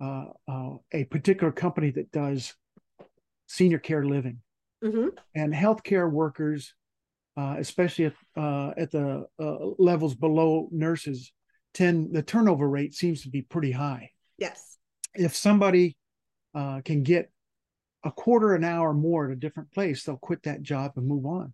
uh, 0.00 0.26
uh, 0.48 0.76
a 0.92 1.04
particular 1.04 1.52
company 1.52 1.90
that 1.90 2.10
does 2.10 2.54
senior 3.46 3.78
care 3.78 4.04
living, 4.04 4.40
mm-hmm. 4.82 5.08
and 5.34 5.52
healthcare 5.52 6.10
workers, 6.10 6.74
uh, 7.36 7.56
especially 7.58 8.06
at 8.06 8.14
uh, 8.36 8.72
at 8.76 8.90
the 8.90 9.26
levels 9.78 10.14
below 10.14 10.68
nurses, 10.72 11.32
tend 11.74 12.14
the 12.14 12.22
turnover 12.22 12.68
rate 12.68 12.94
seems 12.94 13.22
to 13.22 13.30
be 13.30 13.42
pretty 13.42 13.72
high. 13.72 14.10
Yes. 14.38 14.78
If 15.14 15.36
somebody 15.36 15.96
can 16.54 17.02
get 17.02 17.30
a 18.04 18.10
quarter 18.10 18.54
an 18.54 18.64
hour 18.64 18.94
more 18.94 19.26
at 19.26 19.32
a 19.32 19.36
different 19.36 19.70
place, 19.72 20.04
they'll 20.04 20.16
quit 20.16 20.42
that 20.44 20.62
job 20.62 20.92
and 20.96 21.06
move 21.06 21.26
on. 21.26 21.52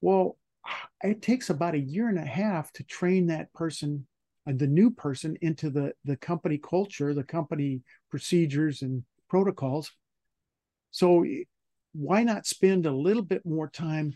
Well, 0.00 0.36
it 1.02 1.22
takes 1.22 1.50
about 1.50 1.74
a 1.74 1.78
year 1.78 2.08
and 2.08 2.18
a 2.18 2.24
half 2.24 2.72
to 2.72 2.84
train 2.84 3.26
that 3.28 3.52
person 3.52 4.06
uh, 4.46 4.52
the 4.54 4.66
new 4.66 4.90
person 4.90 5.36
into 5.40 5.70
the 5.70 5.92
the 6.04 6.16
company 6.16 6.58
culture 6.58 7.14
the 7.14 7.24
company 7.24 7.80
procedures 8.10 8.82
and 8.82 9.02
protocols 9.28 9.90
so 10.90 11.24
why 11.94 12.22
not 12.22 12.46
spend 12.46 12.86
a 12.86 12.92
little 12.92 13.22
bit 13.22 13.44
more 13.44 13.68
time 13.68 14.14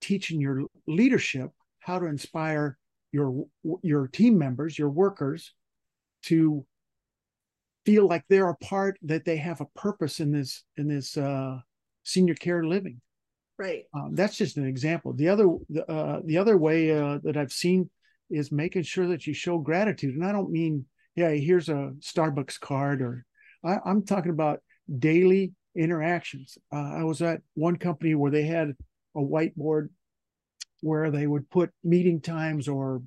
teaching 0.00 0.40
your 0.40 0.64
leadership 0.86 1.50
how 1.78 1.98
to 1.98 2.06
inspire 2.06 2.78
your 3.12 3.46
your 3.82 4.08
team 4.08 4.36
members 4.36 4.78
your 4.78 4.90
workers 4.90 5.54
to 6.22 6.66
feel 7.86 8.06
like 8.08 8.24
they're 8.28 8.48
a 8.48 8.56
part 8.56 8.98
that 9.02 9.24
they 9.24 9.36
have 9.36 9.60
a 9.60 9.78
purpose 9.78 10.20
in 10.20 10.32
this 10.32 10.64
in 10.76 10.88
this 10.88 11.16
uh, 11.16 11.58
senior 12.02 12.34
care 12.34 12.64
living 12.64 13.00
Right. 13.56 13.84
Um, 13.94 14.14
that's 14.14 14.36
just 14.36 14.56
an 14.56 14.66
example. 14.66 15.12
The 15.12 15.28
other 15.28 15.48
uh, 15.88 16.20
the 16.24 16.38
other 16.38 16.58
way 16.58 16.90
uh, 16.90 17.18
that 17.22 17.36
I've 17.36 17.52
seen 17.52 17.88
is 18.30 18.50
making 18.50 18.82
sure 18.82 19.06
that 19.08 19.26
you 19.26 19.34
show 19.34 19.58
gratitude, 19.58 20.16
and 20.16 20.24
I 20.24 20.32
don't 20.32 20.50
mean 20.50 20.86
yeah, 21.14 21.30
here's 21.30 21.68
a 21.68 21.92
Starbucks 22.00 22.58
card, 22.58 23.00
or 23.00 23.24
I, 23.64 23.78
am 23.86 24.04
talking 24.04 24.32
about 24.32 24.60
daily 24.98 25.52
interactions. 25.76 26.58
Uh, 26.72 26.94
I 26.94 27.04
was 27.04 27.22
at 27.22 27.42
one 27.54 27.76
company 27.76 28.14
where 28.14 28.30
they 28.30 28.44
had 28.44 28.74
a 29.16 29.20
whiteboard 29.20 29.88
where 30.80 31.10
they 31.10 31.26
would 31.26 31.48
put 31.50 31.70
meeting 31.82 32.20
times 32.20 32.68
or 32.68 33.02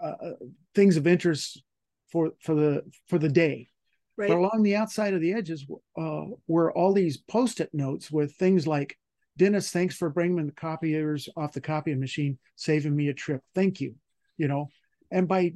uh, 0.00 0.06
uh, 0.06 0.32
things 0.74 0.96
of 0.96 1.06
interest 1.06 1.62
for 2.10 2.32
for 2.40 2.54
the 2.54 2.82
for 3.08 3.18
the 3.18 3.28
day. 3.28 3.68
Right. 4.16 4.28
But 4.28 4.38
along 4.38 4.62
the 4.62 4.76
outside 4.76 5.14
of 5.14 5.20
the 5.20 5.32
edges 5.32 5.66
uh, 5.98 6.24
were 6.46 6.72
all 6.72 6.92
these 6.92 7.16
post-it 7.16 7.70
notes 7.72 8.10
with 8.10 8.34
things 8.34 8.66
like 8.66 8.96
Dennis, 9.38 9.70
thanks 9.70 9.96
for 9.96 10.10
bringing 10.10 10.44
the 10.44 10.52
copiers 10.52 11.28
off 11.36 11.52
the 11.52 11.60
copying 11.60 11.98
machine, 11.98 12.38
saving 12.56 12.94
me 12.94 13.08
a 13.08 13.14
trip. 13.14 13.40
Thank 13.54 13.80
you. 13.80 13.94
You 14.36 14.48
know, 14.48 14.68
and 15.10 15.26
by 15.26 15.54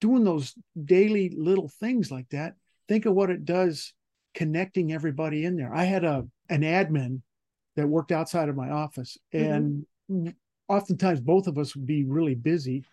doing 0.00 0.24
those 0.24 0.54
daily 0.84 1.34
little 1.36 1.68
things 1.80 2.10
like 2.10 2.28
that, 2.30 2.54
think 2.88 3.06
of 3.06 3.14
what 3.14 3.30
it 3.30 3.44
does 3.44 3.92
connecting 4.34 4.92
everybody 4.92 5.44
in 5.44 5.56
there. 5.56 5.74
I 5.74 5.84
had 5.84 6.04
a 6.04 6.26
an 6.48 6.62
admin 6.62 7.20
that 7.76 7.88
worked 7.88 8.12
outside 8.12 8.48
of 8.48 8.56
my 8.56 8.70
office, 8.70 9.16
mm-hmm. 9.34 9.52
and 9.52 9.86
mm-hmm. 10.10 10.28
oftentimes 10.68 11.20
both 11.20 11.46
of 11.46 11.58
us 11.58 11.74
would 11.74 11.86
be 11.86 12.04
really 12.04 12.34
busy. 12.34 12.84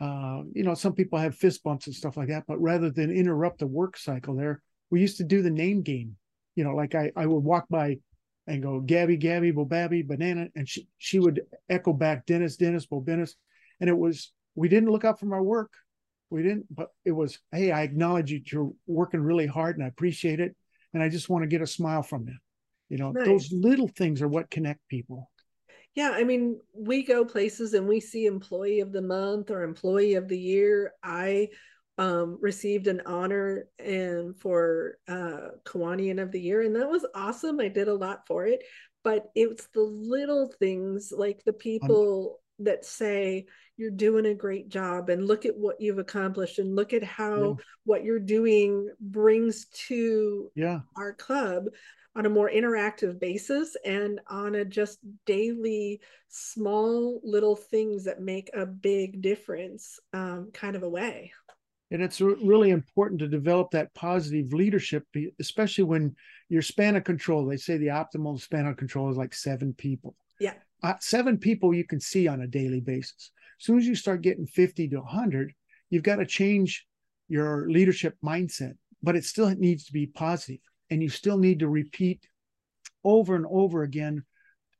Uh, 0.00 0.42
you 0.52 0.62
know, 0.62 0.74
some 0.74 0.92
people 0.92 1.18
have 1.18 1.34
fist 1.34 1.62
bumps 1.64 1.86
and 1.86 1.96
stuff 1.96 2.16
like 2.16 2.28
that, 2.28 2.44
but 2.46 2.60
rather 2.60 2.90
than 2.90 3.10
interrupt 3.10 3.58
the 3.58 3.66
work 3.66 3.96
cycle 3.96 4.36
there, 4.36 4.62
we 4.90 5.00
used 5.00 5.16
to 5.16 5.24
do 5.24 5.42
the 5.42 5.50
name 5.50 5.82
game. 5.82 6.16
You 6.54 6.64
know, 6.64 6.74
like 6.74 6.94
I, 6.94 7.10
I 7.16 7.26
would 7.26 7.42
walk 7.42 7.66
by 7.68 7.98
and 8.46 8.62
go 8.62 8.80
Gabby, 8.80 9.16
Gabby, 9.16 9.52
Bobabby, 9.52 10.06
banana, 10.06 10.48
and 10.56 10.68
she 10.68 10.88
she 10.98 11.18
would 11.18 11.42
echo 11.68 11.92
back 11.92 12.26
Dennis, 12.26 12.56
Dennis, 12.56 12.86
Bobenis, 12.86 13.32
and 13.80 13.90
it 13.90 13.96
was 13.96 14.32
we 14.54 14.68
didn't 14.68 14.90
look 14.90 15.04
up 15.04 15.20
from 15.20 15.32
our 15.32 15.42
work, 15.42 15.72
we 16.30 16.42
didn't, 16.42 16.66
but 16.74 16.88
it 17.04 17.12
was 17.12 17.38
hey, 17.52 17.72
I 17.72 17.82
acknowledge 17.82 18.30
you, 18.30 18.40
you're 18.50 18.72
working 18.86 19.20
really 19.20 19.46
hard, 19.46 19.76
and 19.76 19.84
I 19.84 19.88
appreciate 19.88 20.40
it, 20.40 20.54
and 20.94 21.02
I 21.02 21.08
just 21.08 21.28
want 21.28 21.42
to 21.42 21.48
get 21.48 21.62
a 21.62 21.66
smile 21.66 22.02
from 22.02 22.26
you. 22.26 22.36
You 22.88 22.98
know, 22.98 23.12
nice. 23.12 23.26
those 23.26 23.52
little 23.52 23.88
things 23.88 24.22
are 24.22 24.28
what 24.28 24.50
connect 24.50 24.86
people. 24.88 25.30
Yeah, 25.94 26.12
I 26.14 26.24
mean, 26.24 26.60
we 26.74 27.02
go 27.02 27.24
places 27.24 27.74
and 27.74 27.88
we 27.88 28.00
see 28.00 28.26
employee 28.26 28.80
of 28.80 28.92
the 28.92 29.02
month 29.02 29.50
or 29.50 29.62
employee 29.62 30.14
of 30.14 30.28
the 30.28 30.38
year. 30.38 30.92
I 31.02 31.48
um, 31.98 32.38
received 32.40 32.86
an 32.86 33.02
honor 33.04 33.64
and 33.78 34.38
for 34.38 34.98
uh, 35.08 35.48
Kiwanian 35.64 36.22
of 36.22 36.30
the 36.30 36.40
Year, 36.40 36.62
and 36.62 36.76
that 36.76 36.88
was 36.88 37.04
awesome. 37.14 37.58
I 37.58 37.68
did 37.68 37.88
a 37.88 37.94
lot 37.94 38.26
for 38.26 38.46
it, 38.46 38.62
but 39.02 39.26
it's 39.34 39.66
the 39.74 39.82
little 39.82 40.52
things 40.60 41.12
like 41.16 41.42
the 41.44 41.52
people 41.52 42.38
um, 42.60 42.64
that 42.66 42.84
say 42.84 43.46
you're 43.78 43.90
doing 43.90 44.26
a 44.26 44.34
great 44.34 44.68
job 44.68 45.08
and 45.08 45.26
look 45.26 45.46
at 45.46 45.56
what 45.56 45.80
you've 45.80 45.98
accomplished 45.98 46.58
and 46.58 46.76
look 46.76 46.92
at 46.92 47.04
how 47.04 47.56
yeah. 47.56 47.64
what 47.84 48.04
you're 48.04 48.18
doing 48.18 48.90
brings 49.00 49.66
to 49.66 50.50
yeah. 50.54 50.80
our 50.96 51.14
club 51.14 51.66
on 52.16 52.26
a 52.26 52.30
more 52.30 52.50
interactive 52.50 53.20
basis 53.20 53.76
and 53.84 54.20
on 54.28 54.56
a 54.56 54.64
just 54.64 54.98
daily 55.24 56.00
small 56.28 57.20
little 57.22 57.54
things 57.54 58.04
that 58.04 58.20
make 58.20 58.50
a 58.54 58.66
big 58.66 59.22
difference 59.22 60.00
um, 60.12 60.50
kind 60.52 60.74
of 60.74 60.82
a 60.82 60.88
way 60.88 61.32
and 61.90 62.02
it's 62.02 62.20
really 62.20 62.70
important 62.70 63.18
to 63.20 63.28
develop 63.28 63.70
that 63.70 63.94
positive 63.94 64.52
leadership 64.52 65.04
especially 65.40 65.84
when 65.84 66.14
your 66.48 66.62
span 66.62 66.96
of 66.96 67.04
control 67.04 67.46
they 67.46 67.56
say 67.56 67.76
the 67.76 67.86
optimal 67.86 68.40
span 68.40 68.66
of 68.66 68.76
control 68.76 69.10
is 69.10 69.16
like 69.16 69.32
seven 69.32 69.72
people 69.72 70.16
yeah 70.40 70.54
uh, 70.82 70.94
seven 71.00 71.38
people 71.38 71.72
you 71.72 71.84
can 71.84 72.00
see 72.00 72.26
on 72.26 72.40
a 72.40 72.46
daily 72.46 72.80
basis 72.80 73.30
as 73.58 73.64
soon 73.64 73.78
as 73.78 73.86
you 73.86 73.94
start 73.94 74.22
getting 74.22 74.46
50 74.46 74.88
to 74.88 74.96
100 74.96 75.52
you've 75.90 76.02
got 76.02 76.16
to 76.16 76.26
change 76.26 76.86
your 77.28 77.68
leadership 77.70 78.16
mindset 78.24 78.74
but 79.02 79.16
it 79.16 79.24
still 79.24 79.48
needs 79.50 79.84
to 79.86 79.92
be 79.92 80.06
positive 80.06 80.60
and 80.90 81.02
you 81.02 81.08
still 81.08 81.38
need 81.38 81.60
to 81.60 81.68
repeat 81.68 82.26
over 83.04 83.36
and 83.36 83.46
over 83.50 83.82
again 83.82 84.24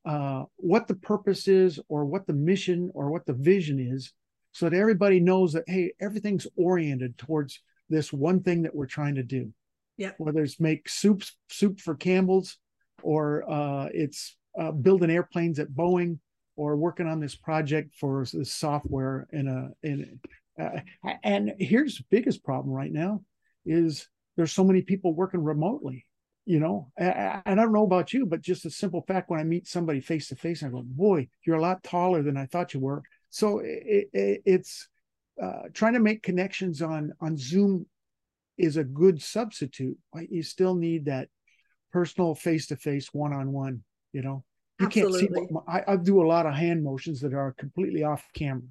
uh, 0.05 0.45
what 0.57 0.89
the 0.89 0.95
purpose 0.95 1.49
is 1.49 1.79
or 1.89 2.05
what 2.05 2.27
the 2.27 2.33
mission 2.33 2.91
or 2.95 3.11
what 3.11 3.27
the 3.27 3.35
vision 3.35 3.79
is 3.79 4.13
so 4.53 4.69
that 4.69 4.77
everybody 4.77 5.21
knows 5.21 5.53
that 5.53 5.65
hey 5.67 5.93
everything's 6.01 6.47
oriented 6.57 7.17
towards 7.19 7.61
this 7.91 8.13
one 8.13 8.43
thing 8.43 8.63
that 8.63 8.75
we're 8.75 8.87
trying 8.87 9.15
to 9.15 9.23
do. 9.23 9.53
Yeah 9.97 10.13
whether 10.19 10.43
it's 10.43 10.61
make 10.61 10.89
soups 10.89 11.37
soup 11.51 11.81
for 11.81 11.95
campbell's 11.95 12.57
or 13.03 13.49
uh, 13.51 13.89
it's 13.93 14.37
uh, 14.59 14.73
building 14.73 15.11
airplanes 15.11 15.59
at 15.59 15.71
boeing 15.71 16.19
or 16.59 16.77
working 16.77 17.07
on 17.07 17.21
this 17.21 17.35
project 17.35 17.95
for 17.95 18.27
this 18.33 18.53
software 18.53 19.27
in 19.33 19.49
a 19.49 19.87
in 19.87 20.21
uh, 20.61 20.81
and 21.23 21.55
here's 21.59 21.99
the 21.99 22.05
biggest 22.11 22.45
problem 22.45 22.75
right 22.75 22.93
now 22.93 23.21
is 23.65 24.09
there's 24.37 24.53
so 24.53 24.65
many 24.65 24.83
people 24.83 25.15
working 25.15 25.43
remotely 25.43 26.05
you 26.45 26.61
know 26.61 26.91
and 26.97 27.43
i 27.47 27.55
don't 27.55 27.73
know 27.73 27.85
about 27.85 28.13
you 28.13 28.27
but 28.27 28.41
just 28.41 28.67
a 28.67 28.71
simple 28.71 29.05
fact 29.07 29.31
when 29.31 29.41
i 29.41 29.45
meet 29.45 29.69
somebody 29.69 30.01
face 30.01 30.29
to 30.29 30.37
face 30.37 30.63
i 30.63 30.69
go 30.69 30.83
boy 30.85 31.29
you're 31.47 31.57
a 31.57 31.63
lot 31.63 31.83
taller 31.83 32.23
than 32.23 32.37
i 32.37 32.47
thought 32.47 32.75
you 32.75 32.81
were 32.81 33.03
so 33.31 33.61
it, 33.61 34.09
it, 34.13 34.43
it's 34.45 34.89
uh, 35.43 35.63
trying 35.73 35.93
to 35.93 36.01
make 36.01 36.23
connections 36.23 36.83
on 36.83 37.13
on 37.21 37.37
Zoom 37.37 37.87
is 38.57 38.77
a 38.77 38.85
good 38.85 39.23
substitute. 39.23 39.97
But 40.13 40.31
you 40.31 40.43
still 40.43 40.75
need 40.75 41.05
that 41.05 41.29
personal 41.93 42.35
face 42.35 42.67
to 42.69 42.77
face, 42.77 43.09
one 43.13 43.33
on 43.33 43.53
one. 43.53 43.83
You 44.13 44.23
know, 44.23 44.45
you 44.81 44.87
Absolutely. 44.87 45.29
can't 45.29 45.49
see. 45.49 45.55
My, 45.55 45.61
I, 45.67 45.93
I 45.93 45.97
do 45.97 46.23
a 46.23 46.27
lot 46.27 46.47
of 46.47 46.55
hand 46.55 46.83
motions 46.83 47.21
that 47.21 47.35
are 47.35 47.53
completely 47.59 48.05
off 48.05 48.25
camera, 48.35 48.63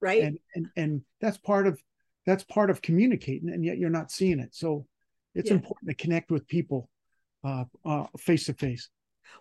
right? 0.00 0.22
And 0.22 0.38
and 0.54 0.66
and 0.76 1.02
that's 1.20 1.38
part 1.38 1.66
of 1.66 1.80
that's 2.24 2.44
part 2.44 2.70
of 2.70 2.82
communicating, 2.82 3.50
and 3.50 3.64
yet 3.64 3.78
you're 3.78 3.90
not 3.90 4.10
seeing 4.10 4.40
it. 4.40 4.54
So 4.54 4.86
it's 5.34 5.50
yeah. 5.50 5.56
important 5.56 5.88
to 5.88 5.94
connect 5.94 6.30
with 6.30 6.46
people 6.48 6.88
face 8.18 8.46
to 8.46 8.54
face. 8.54 8.88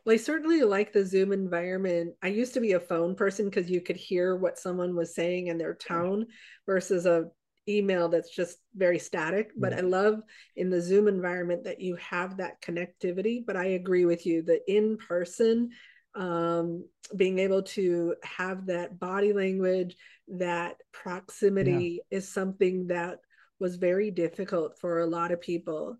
Well, 0.04 0.14
I 0.14 0.18
certainly 0.18 0.62
like 0.62 0.94
the 0.94 1.06
Zoom 1.06 1.32
environment. 1.32 2.14
I 2.22 2.28
used 2.28 2.54
to 2.56 2.60
be 2.60 2.74
a 2.74 2.80
phone 2.80 3.16
person 3.16 3.46
because 3.46 3.70
you 3.70 3.82
could 3.82 3.96
hear 3.96 4.36
what 4.36 4.60
someone 4.60 4.96
was 4.96 5.16
saying 5.16 5.50
and 5.50 5.60
their 5.60 5.76
tone 5.76 6.28
versus 6.66 7.06
a 7.06 7.26
email 7.68 8.10
that's 8.10 8.30
just 8.30 8.60
very 8.76 9.00
static. 9.00 9.52
But 9.58 9.74
I 9.74 9.80
love 9.80 10.22
in 10.56 10.70
the 10.70 10.82
Zoom 10.82 11.08
environment 11.08 11.64
that 11.64 11.82
you 11.82 11.96
have 11.96 12.38
that 12.38 12.62
connectivity. 12.62 13.44
But 13.46 13.58
I 13.58 13.66
agree 13.66 14.06
with 14.06 14.26
you, 14.26 14.44
the 14.44 14.60
in 14.72 14.98
person, 14.98 15.72
um, 16.16 16.86
being 17.16 17.40
able 17.40 17.64
to 17.64 18.16
have 18.24 18.66
that 18.68 19.00
body 19.00 19.34
language, 19.34 19.96
that 20.28 20.78
proximity 20.92 22.02
yeah. 22.12 22.18
is 22.18 22.28
something 22.28 22.88
that 22.88 23.20
was 23.60 23.76
very 23.76 24.12
difficult 24.12 24.80
for 24.80 25.00
a 25.00 25.06
lot 25.06 25.32
of 25.32 25.42
people. 25.42 25.98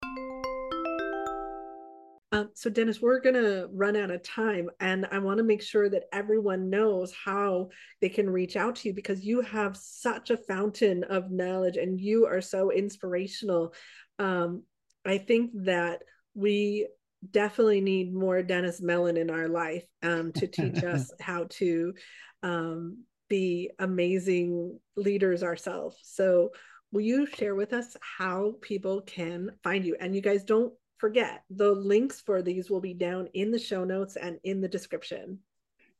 Um, 2.36 2.50
so, 2.52 2.68
Dennis, 2.68 3.00
we're 3.00 3.20
going 3.20 3.34
to 3.34 3.66
run 3.72 3.96
out 3.96 4.10
of 4.10 4.22
time, 4.22 4.68
and 4.78 5.06
I 5.10 5.18
want 5.20 5.38
to 5.38 5.42
make 5.42 5.62
sure 5.62 5.88
that 5.88 6.02
everyone 6.12 6.68
knows 6.68 7.10
how 7.24 7.70
they 8.02 8.10
can 8.10 8.28
reach 8.28 8.56
out 8.56 8.76
to 8.76 8.88
you 8.88 8.94
because 8.94 9.24
you 9.24 9.40
have 9.40 9.74
such 9.74 10.28
a 10.28 10.36
fountain 10.36 11.02
of 11.04 11.30
knowledge 11.30 11.78
and 11.78 11.98
you 11.98 12.26
are 12.26 12.42
so 12.42 12.70
inspirational. 12.70 13.72
Um, 14.18 14.64
I 15.06 15.16
think 15.16 15.52
that 15.64 16.02
we 16.34 16.88
definitely 17.30 17.80
need 17.80 18.14
more 18.14 18.42
Dennis 18.42 18.82
Mellen 18.82 19.16
in 19.16 19.30
our 19.30 19.48
life 19.48 19.86
um, 20.02 20.30
to 20.32 20.46
teach 20.46 20.84
us 20.84 21.10
how 21.18 21.46
to 21.52 21.94
um, 22.42 23.04
be 23.30 23.70
amazing 23.78 24.78
leaders 24.94 25.42
ourselves. 25.42 25.96
So, 26.02 26.50
will 26.92 27.00
you 27.00 27.24
share 27.24 27.54
with 27.54 27.72
us 27.72 27.96
how 28.18 28.56
people 28.60 29.00
can 29.00 29.52
find 29.64 29.86
you? 29.86 29.96
And 29.98 30.14
you 30.14 30.20
guys 30.20 30.44
don't 30.44 30.74
forget 30.98 31.44
the 31.50 31.70
links 31.70 32.20
for 32.20 32.42
these 32.42 32.70
will 32.70 32.80
be 32.80 32.94
down 32.94 33.28
in 33.34 33.50
the 33.50 33.58
show 33.58 33.84
notes 33.84 34.16
and 34.16 34.38
in 34.44 34.60
the 34.60 34.68
description. 34.68 35.38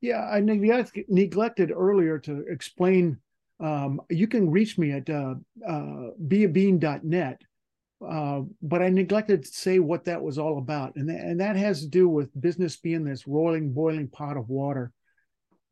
Yeah 0.01 0.29
i 0.31 0.41
neglected 0.41 1.73
earlier 1.73 2.19
to 2.21 2.45
explain 2.49 3.19
um, 3.59 4.03
you 4.11 4.27
can 4.27 4.51
reach 4.51 4.77
me 4.77 4.93
at 4.93 5.09
uh, 5.09 5.35
uh, 5.67 6.11
beabean.net 6.23 7.41
uh, 8.07 8.43
but 8.61 8.83
i 8.83 8.89
neglected 8.91 9.45
to 9.45 9.49
say 9.49 9.79
what 9.79 10.05
that 10.05 10.21
was 10.21 10.39
all 10.39 10.59
about 10.59 10.95
and, 10.97 11.09
th- 11.09 11.21
and 11.21 11.41
that 11.41 11.57
has 11.57 11.81
to 11.81 11.89
do 11.89 12.09
with 12.09 12.39
business 12.41 12.77
being 12.77 13.05
this 13.05 13.27
rolling 13.27 13.73
boiling 13.73 14.09
pot 14.09 14.37
of 14.37 14.49
water. 14.49 14.93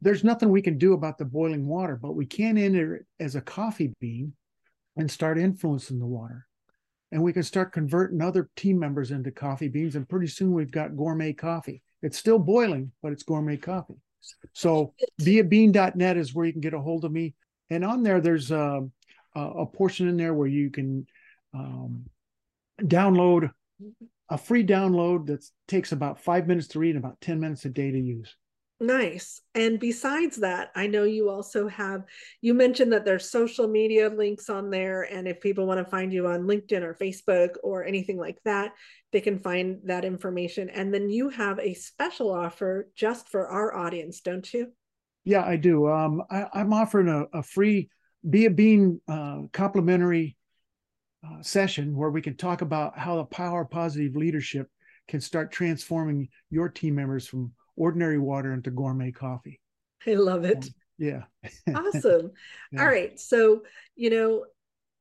There's 0.01 0.25
nothing 0.25 0.51
we 0.51 0.63
can 0.63 0.77
do 0.77 0.93
about 0.93 1.19
the 1.19 1.25
boiling 1.25 1.67
water 1.67 1.97
but 2.01 2.15
we 2.17 2.27
can 2.27 2.57
enter 2.57 2.97
it 2.97 3.07
as 3.21 3.37
a 3.37 3.43
coffee 3.43 3.95
bean 4.01 4.33
and 4.97 5.11
start 5.11 5.39
influencing 5.39 5.99
the 5.99 6.07
water 6.07 6.47
and 7.15 7.23
we 7.23 7.33
can 7.33 7.45
start 7.45 7.73
converting 7.73 8.21
other 8.21 8.51
team 8.57 8.77
members 8.77 9.13
into 9.13 9.31
coffee 9.31 9.69
beans 9.69 9.95
and 9.95 10.09
pretty 10.09 10.27
soon 10.27 10.53
we've 10.53 10.73
got 10.73 10.97
gourmet 10.97 11.33
coffee. 11.33 11.81
It's 12.03 12.19
still 12.19 12.41
boiling 12.41 12.91
but 13.03 13.13
it's 13.13 13.23
gourmet 13.23 13.57
coffee. 13.57 13.95
So 14.53 14.95
beabean.net 15.23 16.17
is 16.17 16.35
where 16.35 16.45
you 16.45 16.53
can 16.53 16.61
get 16.61 16.75
a 16.75 16.81
hold 16.81 17.05
of 17.05 17.13
me. 17.13 17.35
And 17.71 17.85
on 17.85 18.03
there 18.03 18.21
there's 18.21 18.51
a, 18.51 18.83
a 19.37 19.65
portion 19.65 20.09
in 20.09 20.17
there 20.17 20.35
where 20.35 20.49
you 20.49 20.71
can 20.71 21.07
um, 21.55 22.07
download 22.83 23.53
a 24.29 24.37
free 24.37 24.67
download 24.67 25.27
that 25.27 25.45
takes 25.69 25.93
about 25.93 26.21
five 26.21 26.49
minutes 26.49 26.67
to 26.69 26.81
read 26.81 26.97
and 26.97 27.05
about 27.05 27.21
10 27.21 27.39
minutes 27.39 27.65
a 27.65 27.69
day 27.69 27.93
to 27.93 27.99
use 27.99 28.35
Nice. 28.81 29.41
And 29.55 29.79
besides 29.79 30.37
that, 30.39 30.71
I 30.75 30.89
know 30.89 31.05
you 31.05 31.31
also 31.31 31.69
have, 31.69 32.05
you 32.41 32.55
mentioned 32.55 32.93
that 32.93 33.05
there's 33.05 33.31
social 33.31 33.69
media 33.69 34.09
links 34.09 34.51
on 34.51 34.69
there. 34.69 35.03
And 35.03 35.29
if 35.29 35.41
people 35.41 35.67
want 35.67 35.79
to 35.79 35.91
find 35.91 36.13
you 36.13 36.27
on 36.27 36.43
LinkedIn 36.43 36.83
or 36.83 36.95
Facebook 36.95 37.51
or 37.63 37.85
anything 37.85 38.19
like 38.19 38.39
that, 38.45 38.73
they 39.13 39.21
can 39.21 39.39
find 39.39 39.79
that 39.85 40.05
information. 40.05 40.69
And 40.71 40.93
then 40.93 41.09
you 41.09 41.29
have 41.29 41.61
a 41.61 41.75
special 41.75 42.33
offer 42.33 42.91
just 42.97 43.29
for 43.29 43.47
our 43.47 43.77
audience, 43.77 44.21
don't 44.21 44.53
you? 44.53 44.73
Yeah, 45.25 45.45
I 45.45 45.57
do. 45.57 45.89
Um, 45.89 46.23
I, 46.29 46.47
am 46.55 46.73
offering 46.73 47.09
a, 47.09 47.39
a, 47.39 47.43
free 47.43 47.89
Be 48.29 48.47
a 48.47 48.51
Bean 48.51 49.01
uh, 49.09 49.43
complimentary 49.53 50.37
uh, 51.25 51.43
session 51.43 51.97
where 51.97 52.11
we 52.11 52.21
can 52.21 52.37
talk 52.37 52.61
about 52.61 52.99
how 52.99 53.17
the 53.17 53.25
power 53.25 53.63
of 53.63 53.71
positive 53.71 54.17
leadership 54.17 54.69
can 55.09 55.21
start 55.21 55.53
transforming 55.53 56.29
your 56.51 56.69
team 56.69 56.97
members 56.97 57.27
from 57.27 57.53
ordinary 57.77 58.19
water 58.19 58.53
into 58.53 58.71
gourmet 58.71 59.13
coffee. 59.13 59.61
I 60.07 60.15
love 60.15 60.45
it. 60.45 60.65
Um, 60.65 60.71
yeah. 60.99 61.23
awesome. 61.75 62.33
Yeah. 62.73 62.81
All 62.81 62.87
right. 62.87 63.19
So, 63.19 63.63
you 63.97 64.11
know, 64.11 64.45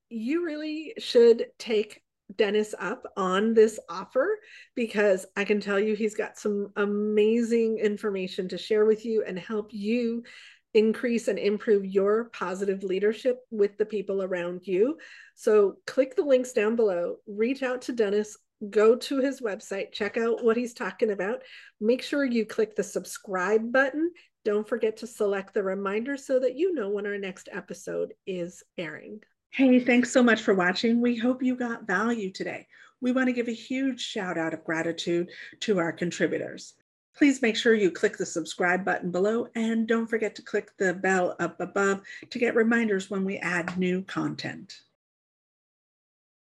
you 0.09 0.45
really 0.45 0.93
should 0.97 1.47
take 1.57 2.01
Dennis 2.37 2.73
up 2.79 3.05
on 3.17 3.53
this 3.53 3.79
offer 3.89 4.39
because 4.75 5.25
I 5.35 5.43
can 5.43 5.59
tell 5.59 5.79
you 5.79 5.95
he's 5.95 6.15
got 6.15 6.37
some 6.37 6.71
amazing 6.75 7.79
information 7.79 8.47
to 8.49 8.57
share 8.57 8.85
with 8.85 9.05
you 9.05 9.23
and 9.25 9.37
help 9.37 9.73
you 9.73 10.23
increase 10.73 11.27
and 11.27 11.37
improve 11.37 11.85
your 11.85 12.25
positive 12.25 12.83
leadership 12.83 13.39
with 13.51 13.77
the 13.77 13.85
people 13.85 14.23
around 14.23 14.61
you. 14.65 14.97
So 15.35 15.75
click 15.85 16.15
the 16.15 16.23
links 16.23 16.51
down 16.51 16.75
below, 16.75 17.17
reach 17.27 17.61
out 17.61 17.83
to 17.83 17.91
Dennis 17.91 18.37
go 18.69 18.95
to 18.95 19.19
his 19.19 19.41
website, 19.41 19.91
check 19.91 20.17
out 20.17 20.43
what 20.43 20.57
he's 20.57 20.73
talking 20.73 21.11
about. 21.11 21.41
Make 21.81 22.01
sure 22.01 22.23
you 22.23 22.45
click 22.45 22.75
the 22.75 22.83
subscribe 22.83 23.71
button. 23.71 24.11
Don't 24.45 24.67
forget 24.67 24.97
to 24.97 25.07
select 25.07 25.53
the 25.53 25.63
reminder 25.63 26.17
so 26.17 26.39
that 26.39 26.55
you 26.55 26.73
know 26.73 26.89
when 26.89 27.05
our 27.05 27.17
next 27.17 27.49
episode 27.51 28.13
is 28.25 28.63
airing. 28.77 29.21
Hey, 29.51 29.79
thanks 29.79 30.11
so 30.11 30.23
much 30.23 30.41
for 30.41 30.53
watching. 30.53 30.99
We 30.99 31.15
hope 31.15 31.43
you 31.43 31.55
got 31.55 31.87
value 31.87 32.31
today. 32.31 32.67
We 33.01 33.11
want 33.11 33.27
to 33.27 33.33
give 33.33 33.47
a 33.47 33.53
huge 33.53 34.01
shout 34.01 34.37
out 34.37 34.53
of 34.53 34.63
gratitude 34.63 35.29
to 35.61 35.79
our 35.79 35.91
contributors. 35.91 36.73
Please 37.15 37.41
make 37.41 37.55
sure 37.55 37.75
you 37.75 37.91
click 37.91 38.17
the 38.17 38.25
subscribe 38.25 38.83
button 38.83 39.11
below 39.11 39.47
and 39.55 39.87
don't 39.87 40.09
forget 40.09 40.33
to 40.35 40.41
click 40.41 40.71
the 40.79 40.93
bell 40.93 41.35
up 41.39 41.59
above 41.61 42.01
to 42.31 42.39
get 42.39 42.55
reminders 42.55 43.09
when 43.09 43.23
we 43.23 43.37
add 43.37 43.77
new 43.77 44.01
content. 44.01 44.81